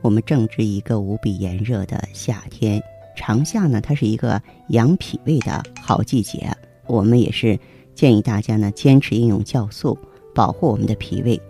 [0.00, 2.82] 我们正值一个无比炎热的夏天，
[3.16, 6.50] 长夏呢，它是一个养脾胃的好季节。
[6.86, 7.58] 我们也是
[7.94, 9.98] 建议大家呢，坚持应用酵素，
[10.34, 11.40] 保护我们的脾胃。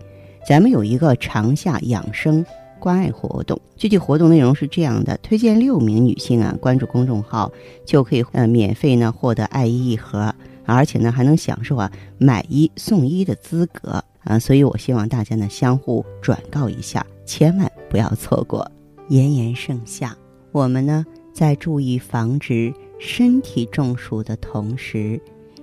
[0.47, 2.43] 咱们有一个长夏养生
[2.79, 7.51] 关爱活动，具体活动内容是这样的：推荐六名女性啊，关注公众号
[7.85, 10.33] 就可以呃免费呢获得爱衣一盒，
[10.65, 14.39] 而且呢还能享受啊买一送一的资格啊。
[14.39, 17.05] 所以我希望大家呢相互转告一下。
[17.25, 18.69] 千万不要错过，
[19.07, 20.15] 炎炎盛夏，
[20.51, 25.19] 我们呢在注意防止身体中暑的同时，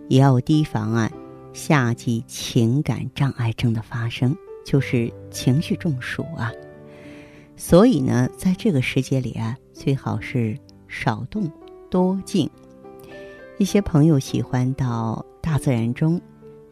[0.09, 1.09] 也要提防啊
[1.53, 6.53] 夏季情感障碍症的发生，就是情绪中暑啊。
[7.57, 11.49] 所以呢，在这个时节里啊，最好是少动
[11.89, 12.51] 多静。
[13.57, 16.21] 一些朋友喜欢到大自然中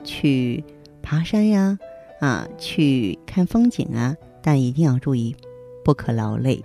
[0.02, 0.64] 去
[1.00, 1.78] 爬山呀，
[2.20, 4.16] 啊，去看风景啊。
[4.46, 5.34] 但一定要注意，
[5.84, 6.62] 不可劳累。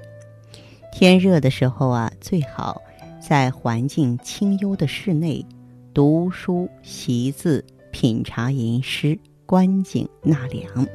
[0.92, 2.82] 天热的时候啊，最好
[3.22, 5.46] 在环境清幽的室内
[5.94, 10.88] 读书、习字、品茶、吟诗，观景纳凉。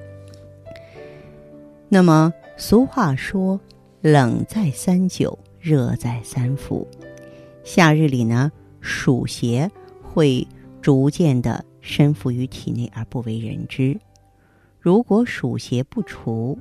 [1.88, 3.60] 那么俗话说
[4.02, 6.88] ：“冷在三九，热在三伏。”
[7.62, 9.70] 夏日里呢，暑邪
[10.02, 10.46] 会
[10.82, 13.96] 逐渐的深伏于体内而不为人知。
[14.80, 16.58] 如果暑邪不除，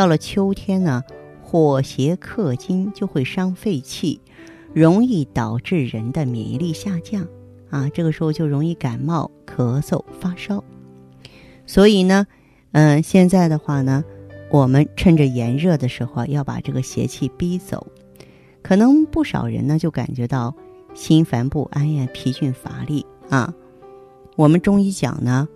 [0.00, 1.04] 到了秋天呢，
[1.42, 4.18] 火邪克金就会伤肺气，
[4.72, 7.28] 容易导致人的免疫力下降
[7.68, 7.86] 啊。
[7.92, 10.64] 这个时候就容易感冒、咳嗽、发烧。
[11.66, 12.26] 所以呢，
[12.72, 14.02] 嗯，现在的话呢，
[14.50, 17.86] 我们趁着炎热的时候要把这个邪气逼走。
[18.62, 20.54] 可能不少人呢就感觉到
[20.94, 23.52] 心烦不安呀、疲倦乏力啊。
[24.34, 25.46] 我们中医讲呢。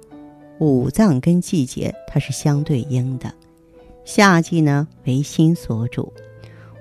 [0.60, 3.34] 五脏跟季节它是相对应的，
[4.04, 6.12] 夏季呢为心所主，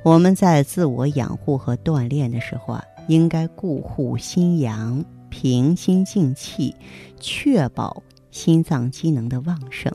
[0.03, 6.75] 我们在自我养护和锻炼的时候啊，应该固护心阳，平心静气，
[7.19, 9.91] 确保心脏机能的旺盛。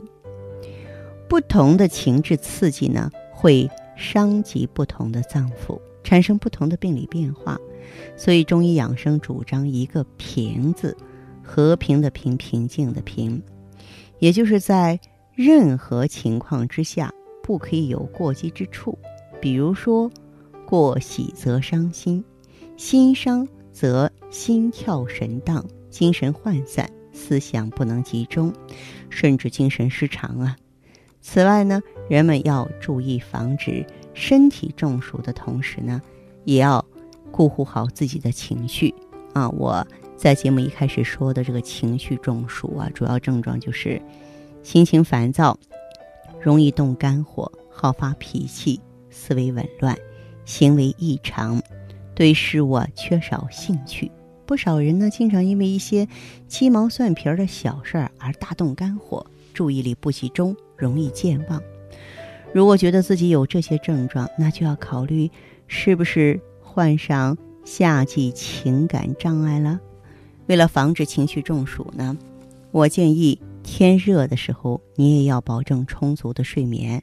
[1.27, 7.55] 不同的情志刺激呢，会伤及不同的脏腑，产生不同的病理变化，
[8.17, 10.97] 所以中医养生主张一个“平”字，
[11.43, 13.39] 和平的平，平静的平。
[14.17, 14.99] 也就是在
[15.35, 17.13] 任何情况之下，
[17.49, 18.95] 不可以有过激之处。
[19.41, 20.07] 比如说，
[20.67, 22.23] 过喜则伤心，
[22.77, 28.53] 心伤则心跳神荡，精神涣散，思想不能集中，
[29.09, 30.55] 甚至精神失常啊。
[31.21, 33.83] 此外呢，人们要注意防止
[34.13, 35.99] 身体中暑的同时呢，
[36.45, 36.85] 也要
[37.31, 38.93] 顾护好自己的情绪
[39.33, 39.49] 啊。
[39.49, 39.83] 我。
[40.15, 44.01] 在节目一开始说的这个情绪中暑啊，主要症状就是
[44.63, 45.57] 心情烦躁，
[46.41, 48.79] 容易动肝火，好发脾气，
[49.09, 49.97] 思维紊乱，
[50.45, 51.61] 行为异常，
[52.15, 54.11] 对事物缺少兴趣。
[54.45, 56.07] 不少人呢，经常因为一些
[56.47, 61.61] 鸡毛蒜皮的小事儿而大动肝火，注意力不集中，容易健忘。
[62.51, 65.29] 如果觉得自己有这些症状，那就要考虑
[65.67, 69.79] 是不是患上夏季情感障碍了。
[70.47, 72.17] 为了防止情绪中暑呢，
[72.71, 73.39] 我建议
[73.71, 77.01] 天热的时候，你也要保证充足的睡眠。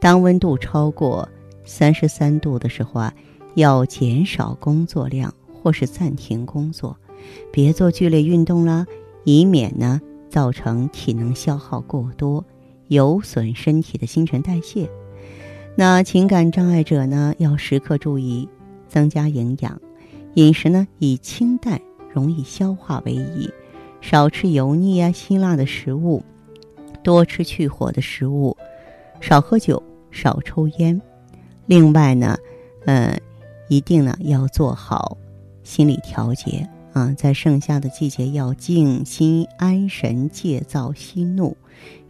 [0.00, 1.26] 当温度超过
[1.64, 3.14] 三十三度的时候啊，
[3.54, 6.98] 要减少工作量或是暂停工作，
[7.52, 8.84] 别做剧烈运动了，
[9.22, 12.44] 以免呢造成体能消耗过多，
[12.88, 14.90] 有损身体的新陈代谢。
[15.76, 18.48] 那情感障碍者呢，要时刻注意
[18.88, 19.80] 增加营养，
[20.34, 21.80] 饮食呢以清淡。
[22.12, 23.48] 容易消化为宜，
[24.02, 26.22] 少吃油腻啊、辛辣的食物，
[27.02, 28.54] 多吃去火的食物，
[29.20, 31.00] 少喝酒，少抽烟。
[31.66, 32.36] 另外呢，
[32.84, 33.18] 嗯，
[33.68, 35.16] 一定呢要做好
[35.62, 41.56] 心理调节啊，在盛夏的季节要静心安神，戒躁息怒。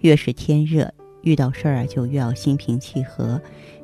[0.01, 3.41] 越是天热，遇到事儿啊就越要心平气和，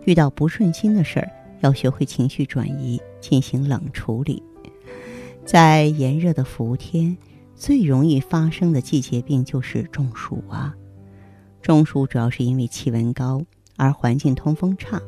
[0.07, 4.43] 遇到不顺心的事儿，要学会情绪转移，进行冷处理。
[5.45, 7.17] 在炎热的伏天，
[7.59, 10.75] 最容易发生的季节病就是中暑啊。
[11.61, 13.43] 中暑主要是因为气温高
[13.77, 15.03] 而环境通风差，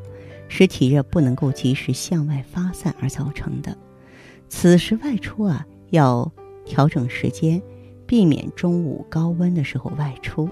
[0.49, 3.79] 使体热不能够及时向外发散而造成的。
[4.49, 6.31] 此时外出啊，要
[6.65, 7.63] 调整时间，
[8.05, 10.51] 避免中午高温的时候外出。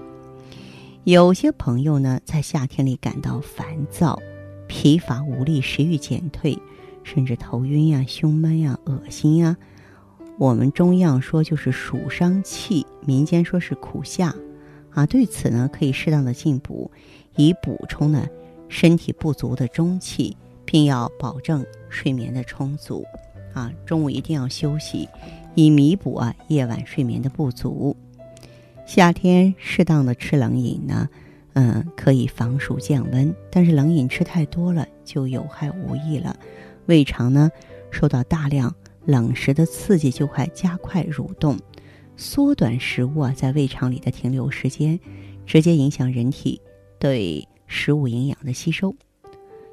[1.03, 4.17] 有些朋友呢，在夏天里感到烦躁、
[4.67, 6.57] 疲乏无力、食欲减退，
[7.03, 9.57] 甚至头晕呀、胸闷呀、恶心呀。
[10.39, 14.33] 我们中药说就是暑伤气，民间说是苦夏，
[14.91, 16.89] 啊，对此呢可以适当的进补，
[17.35, 18.25] 以补充呢
[18.69, 23.03] 身体不足的中气，并要保证睡眠的充足，
[23.53, 25.09] 啊，中午一定要休息，
[25.55, 27.93] 以弥补啊夜晚睡眠的不足。
[28.85, 31.09] 夏天适当的吃冷饮呢，
[31.51, 36.33] 嗯，可以防暑降温，但是冷饮吃太多了就有害无益了，
[36.85, 37.51] 胃肠呢
[37.91, 38.73] 受到大量。
[39.05, 41.57] 冷食的刺激就会加快蠕动，
[42.15, 44.99] 缩短食物啊在胃肠里的停留时间，
[45.45, 46.61] 直接影响人体
[46.99, 48.93] 对食物营养的吸收。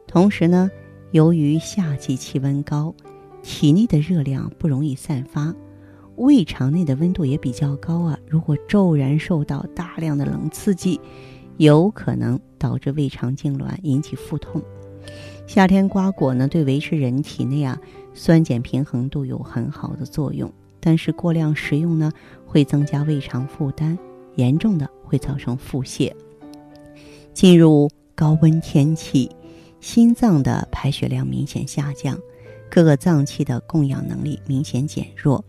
[0.06, 0.70] 同时呢，
[1.11, 2.94] 由于夏季气温高，
[3.43, 5.55] 体内的热量不容易散发，
[6.17, 8.19] 胃肠内的温度也比较高啊。
[8.28, 11.00] 如果骤然受到大量的冷刺激，
[11.56, 14.62] 有可能导致胃肠痉挛，引起腹痛。
[15.46, 17.81] 夏天瓜果呢，对维持人体内啊
[18.12, 22.12] 酸碱平衡度有很好的作用，但是过量食用呢，
[22.44, 23.96] 会增加胃肠负担，
[24.34, 26.12] 严重的会造成腹泻。
[27.32, 29.31] 进入高温天气，
[29.81, 32.19] 心脏的排血量明显下降，
[32.69, 35.42] 各个脏器的供氧能力明显减弱，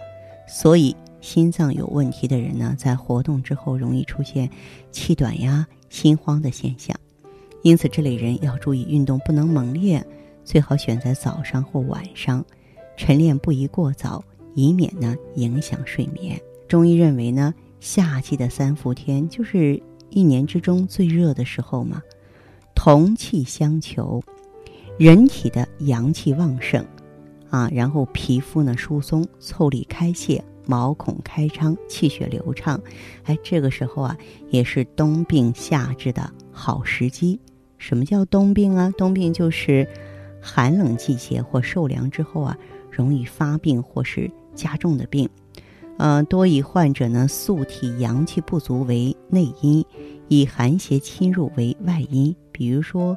[0.47, 4.49] 所以心脏有问题的人呢，在活动之后容易出现
[4.91, 6.95] 气短呀、心慌的现象。
[7.63, 10.05] 因此，这类人要注意运动不能猛烈，
[10.43, 12.45] 最好选在早上或晚上，
[12.95, 14.23] 晨练不宜过早，
[14.53, 16.39] 以免呢影响睡眠。
[16.67, 22.01] 中医认为呢，夏季的三伏天就是一年之中最热的时候嘛，
[22.75, 24.23] 同气相求，
[24.97, 26.85] 人体的阳气旺盛，
[27.49, 32.79] 啊，然后皮肤呢疏松，腠理开泄，毛孔开张，气血流畅，
[33.23, 34.17] 哎，这个时候啊，
[34.49, 36.31] 也是冬病夏治的。
[36.57, 37.39] 好时机，
[37.77, 38.91] 什么叫冬病啊？
[38.97, 39.87] 冬病就是
[40.41, 42.57] 寒冷季节或受凉之后啊，
[42.89, 45.29] 容易发病或是加重的病。
[45.99, 49.85] 呃，多以患者呢素体阳气不足为内因，
[50.29, 52.35] 以寒邪侵入为外因。
[52.51, 53.15] 比如说，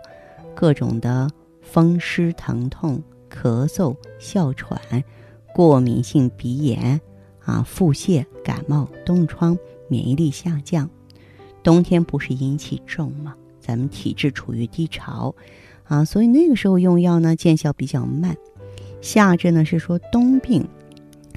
[0.55, 1.27] 各种的
[1.63, 4.79] 风湿疼痛、咳嗽、哮喘、
[5.55, 7.01] 过敏性鼻炎
[7.43, 9.59] 啊、腹泻、感冒、冻疮、
[9.89, 10.91] 免疫力下降。
[11.63, 13.35] 冬天不是阴气重吗？
[13.61, 15.35] 咱们体质处于低潮，
[15.85, 18.37] 啊，所以那个时候用药呢见效比较慢。
[19.01, 20.67] 夏治呢是说冬病，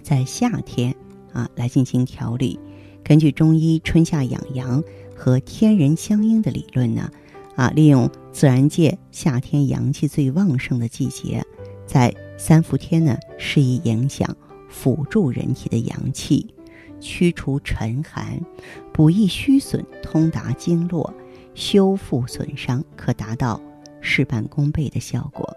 [0.02, 0.96] 在夏天
[1.32, 2.60] 啊来进行调理。
[3.04, 4.82] 根据中医春夏养阳
[5.16, 7.12] 和天人相应的理论呢，
[7.56, 11.46] 啊，利用自然界夏天阳气最旺盛的季节，
[11.86, 14.36] 在三伏天呢适宜影响
[14.70, 16.54] 辅助人体的阳气。
[17.04, 18.40] 驱除沉寒，
[18.94, 21.14] 补益虚损，通达经络，
[21.54, 23.60] 修复损伤，可达到
[24.00, 25.54] 事半功倍的效果。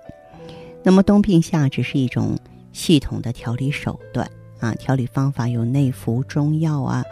[0.83, 2.37] 那么冬病夏治是一种
[2.73, 4.29] 系统的调理手段
[4.59, 7.05] 啊，调理方法有内服中药啊，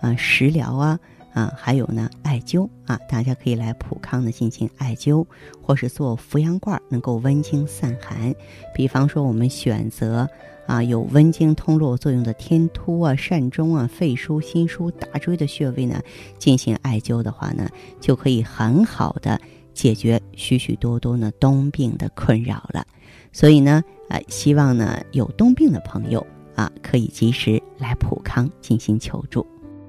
[0.00, 0.98] 啊食疗啊。
[1.36, 5.26] 啊，还有呢，艾灸啊，大家可以来普康呢进行艾灸，
[5.60, 8.34] 或是做扶阳罐，能够温经散寒。
[8.74, 10.26] 比方说，我们选择
[10.66, 16.00] 啊有温经通络作用的天突啊、膻中啊、肺腧、心腧、大椎的穴位呢，
[16.38, 17.68] 进行艾灸的话呢，
[18.00, 19.38] 就可以很好的
[19.74, 22.82] 解决许许多多呢冬病的困扰了。
[23.30, 29.46] 所以呢，啊，希望呢有冬病的朋友啊，可以及时来普康进行求助。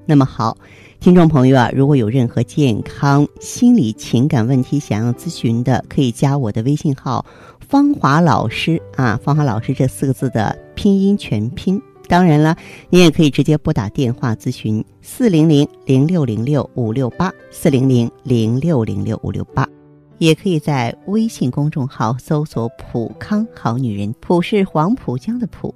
[0.09, 0.57] 那么好，
[1.01, 7.25] 听众朋友啊，如果有任何健康、心理、情感问题想要咨询的，可以加我的微信号
[7.59, 11.81] “芳华老师”啊，“芳华老师”这四个字的拼音全拼。
[12.07, 12.55] 当然了，
[12.89, 19.67] 你也可以直接拨打电话咨询四零零零六零六五六八四零零零六零六五六八，
[20.19, 25.75] 也可以在微信公众号搜索“普康好女人”，普是黄浦江的浦。